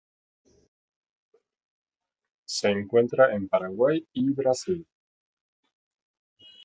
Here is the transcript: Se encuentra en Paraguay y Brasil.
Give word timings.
Se 2.43 2.71
encuentra 2.71 3.35
en 3.35 3.47
Paraguay 3.47 4.03
y 4.13 4.31
Brasil. 4.31 4.87